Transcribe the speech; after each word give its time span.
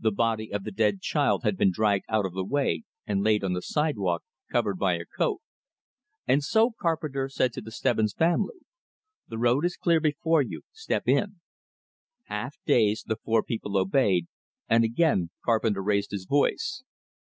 The 0.00 0.10
body 0.10 0.52
of 0.52 0.64
the 0.64 0.72
dead 0.72 1.00
child 1.00 1.44
had 1.44 1.56
been 1.56 1.70
dragged 1.70 2.06
out 2.08 2.26
of 2.26 2.32
the 2.32 2.44
way 2.44 2.82
and 3.06 3.22
laid 3.22 3.44
on 3.44 3.52
the 3.52 3.62
sidewalk, 3.62 4.24
covered 4.50 4.80
by 4.80 4.94
a 4.94 5.04
coat; 5.04 5.42
and 6.26 6.42
so 6.42 6.72
Carpenter 6.76 7.28
said 7.28 7.52
to 7.52 7.60
the 7.60 7.70
Stebbins 7.70 8.14
family: 8.14 8.56
"The 9.28 9.38
road 9.38 9.64
is 9.64 9.76
clear 9.76 10.00
before 10.00 10.42
you. 10.42 10.62
Step 10.72 11.04
in." 11.06 11.36
Half 12.24 12.56
dazed, 12.66 13.06
the 13.06 13.14
four 13.14 13.44
people 13.44 13.78
obeyed, 13.78 14.26
and 14.68 14.82
again 14.82 15.30
Carpenter 15.44 15.84
raised 15.84 16.10
his 16.10 16.24
voice. 16.24 16.82